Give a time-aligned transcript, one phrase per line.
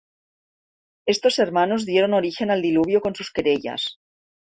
[1.05, 3.99] Estos hermanos dieron origen al diluvio con sus querellas.